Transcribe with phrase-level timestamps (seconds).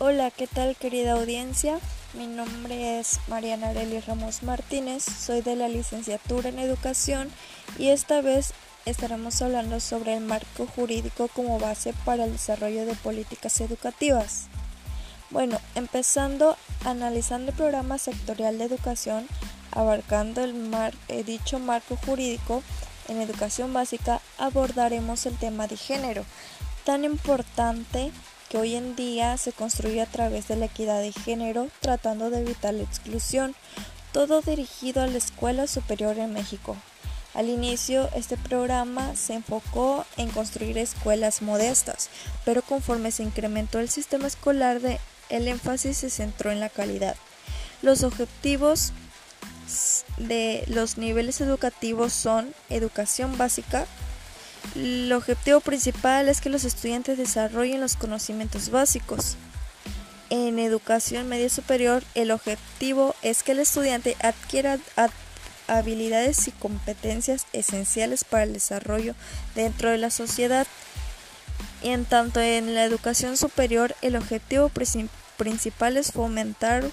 [0.00, 1.80] Hola, ¿qué tal querida audiencia?
[2.14, 7.28] Mi nombre es Mariana Arely Ramos Martínez, soy de la licenciatura en educación
[7.80, 8.52] y esta vez
[8.86, 14.46] estaremos hablando sobre el marco jurídico como base para el desarrollo de políticas educativas.
[15.30, 19.26] Bueno, empezando analizando el programa sectorial de educación,
[19.72, 22.62] abarcando eh, dicho marco jurídico
[23.08, 26.24] en educación básica, abordaremos el tema de género,
[26.84, 28.12] tan importante
[28.48, 32.40] que hoy en día se construye a través de la equidad de género, tratando de
[32.40, 33.54] evitar la exclusión,
[34.12, 36.76] todo dirigido a la Escuela Superior en México.
[37.34, 42.08] Al inicio, este programa se enfocó en construir escuelas modestas,
[42.44, 44.80] pero conforme se incrementó el sistema escolar,
[45.28, 47.16] el énfasis se centró en la calidad.
[47.82, 48.92] Los objetivos
[50.16, 53.86] de los niveles educativos son educación básica,
[54.74, 59.36] el objetivo principal es que los estudiantes desarrollen los conocimientos básicos.
[60.30, 64.78] En educación media superior, el objetivo es que el estudiante adquiera
[65.66, 69.14] habilidades y competencias esenciales para el desarrollo
[69.54, 70.66] dentro de la sociedad.
[71.82, 74.70] Y en tanto en la educación superior, el objetivo
[75.36, 76.84] principal es fomentar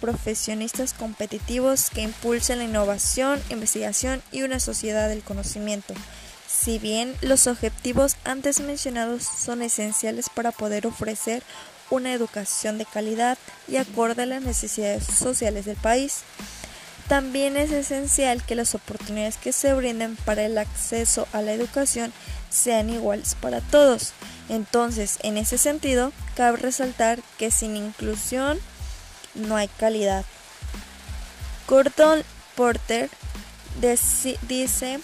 [0.00, 5.94] profesionistas competitivos que impulsen la innovación, investigación y una sociedad del conocimiento.
[6.50, 11.42] Si bien los objetivos antes mencionados son esenciales para poder ofrecer
[11.90, 16.22] una educación de calidad y acorde a las necesidades sociales del país,
[17.08, 22.12] también es esencial que las oportunidades que se brinden para el acceso a la educación
[22.50, 24.12] sean iguales para todos.
[24.48, 28.58] Entonces, en ese sentido, cabe resaltar que sin inclusión
[29.34, 30.24] no hay calidad.
[31.68, 32.22] Gordon
[32.54, 33.08] Porter
[34.48, 35.00] dice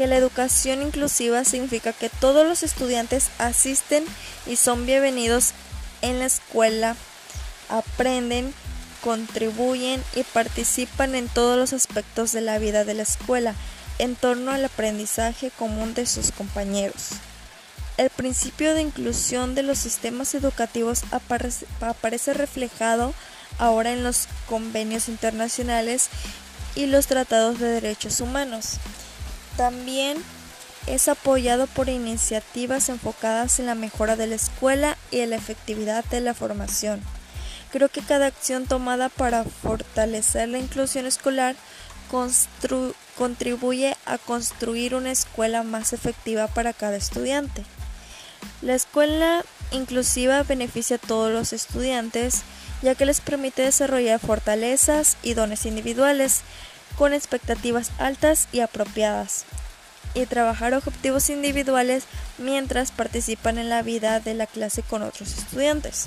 [0.00, 4.02] que la educación inclusiva significa que todos los estudiantes asisten
[4.46, 5.50] y son bienvenidos
[6.00, 6.96] en la escuela,
[7.68, 8.54] aprenden,
[9.04, 13.54] contribuyen y participan en todos los aspectos de la vida de la escuela
[13.98, 17.10] en torno al aprendizaje común de sus compañeros.
[17.98, 23.12] El principio de inclusión de los sistemas educativos aparece, aparece reflejado
[23.58, 26.08] ahora en los convenios internacionales
[26.74, 28.78] y los tratados de derechos humanos.
[29.60, 30.16] También
[30.86, 36.02] es apoyado por iniciativas enfocadas en la mejora de la escuela y en la efectividad
[36.06, 37.02] de la formación.
[37.70, 41.56] Creo que cada acción tomada para fortalecer la inclusión escolar
[43.18, 47.62] contribuye a construir una escuela más efectiva para cada estudiante.
[48.62, 52.44] La escuela inclusiva beneficia a todos los estudiantes
[52.82, 56.40] ya que les permite desarrollar fortalezas y dones individuales
[56.96, 59.44] con expectativas altas y apropiadas,
[60.14, 62.04] y trabajar objetivos individuales
[62.38, 66.06] mientras participan en la vida de la clase con otros estudiantes.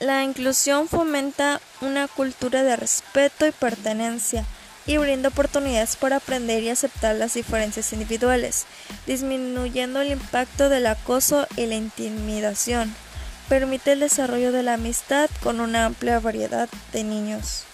[0.00, 4.44] La inclusión fomenta una cultura de respeto y pertenencia
[4.86, 8.64] y brinda oportunidades para aprender y aceptar las diferencias individuales,
[9.06, 12.94] disminuyendo el impacto del acoso y la intimidación.
[13.48, 17.64] Permite el desarrollo de la amistad con una amplia variedad de niños.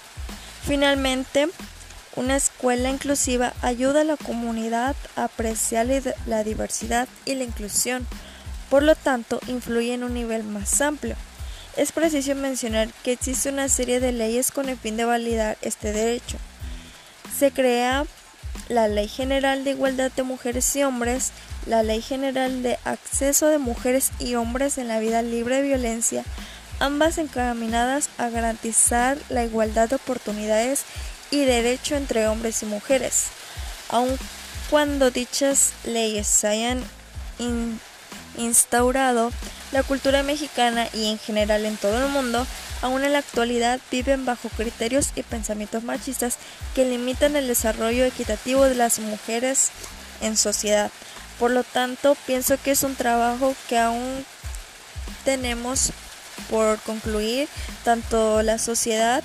[0.67, 1.49] Finalmente,
[2.17, 5.87] una escuela inclusiva ayuda a la comunidad a apreciar
[6.27, 8.07] la diversidad y la inclusión,
[8.71, 11.17] por lo tanto influye en un nivel más amplio.
[11.77, 15.93] Es preciso mencionar que existe una serie de leyes con el fin de validar este
[15.93, 16.39] derecho.
[17.37, 18.07] Se crea
[18.69, 21.33] la Ley General de Igualdad de Mujeres y Hombres,
[21.67, 26.25] la Ley General de Acceso de Mujeres y Hombres en la Vida Libre de Violencia,
[26.81, 30.85] ambas encaminadas a garantizar la igualdad de oportunidades
[31.31, 33.27] y derecho entre hombres y mujeres.
[33.89, 34.17] Aun
[34.71, 36.83] cuando dichas leyes se hayan
[38.37, 39.33] instaurado,
[39.73, 42.47] la cultura mexicana y en general en todo el mundo
[42.85, 46.37] aún en la actualidad viven bajo criterios y pensamientos machistas
[46.75, 49.71] que limitan el desarrollo equitativo de las mujeres
[50.21, 50.91] en sociedad.
[51.39, 54.27] Por lo tanto, pienso que es un trabajo que aún
[55.25, 55.93] tenemos
[56.51, 57.49] por concluir
[57.85, 59.23] tanto la sociedad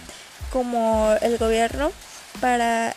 [0.52, 1.92] como el gobierno
[2.42, 2.96] para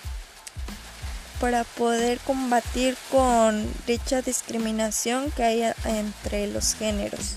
[1.41, 7.35] para poder combatir con dicha discriminación que hay entre los géneros.